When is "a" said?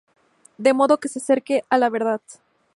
1.69-1.77